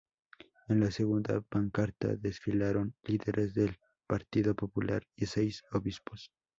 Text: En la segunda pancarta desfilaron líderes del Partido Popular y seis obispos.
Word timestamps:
En 0.67 0.79
la 0.79 0.89
segunda 0.89 1.41
pancarta 1.41 2.07
desfilaron 2.15 2.95
líderes 3.03 3.53
del 3.53 3.77
Partido 4.07 4.55
Popular 4.55 5.03
y 5.15 5.27
seis 5.27 5.61
obispos. 5.73 6.31